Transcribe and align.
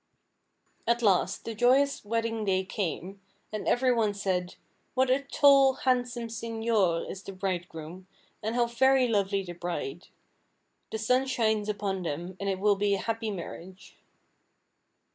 At 0.87 1.03
last, 1.03 1.45
the 1.45 1.53
joyous 1.53 2.03
wedding 2.03 2.43
day 2.43 2.65
came, 2.65 3.21
and 3.51 3.67
every 3.67 3.93
one 3.93 4.15
said, 4.15 4.55
"What 4.95 5.11
a 5.11 5.21
tall, 5.21 5.73
handsome 5.73 6.27
señor 6.27 7.07
is 7.07 7.21
the 7.21 7.33
bridegroom, 7.33 8.07
and 8.41 8.55
how 8.55 8.65
very 8.65 9.07
lovely 9.07 9.43
the 9.43 9.53
bride. 9.53 10.07
The 10.89 10.97
sun 10.97 11.27
shines 11.27 11.69
upon 11.69 12.01
them 12.01 12.35
and 12.39 12.49
it 12.49 12.57
will 12.59 12.77
be 12.77 12.95
a 12.95 13.01
happy 13.01 13.29
marriage." 13.29 13.95